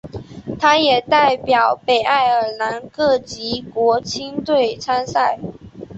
[0.57, 5.37] 他也代表北爱尔兰各级国青队参赛。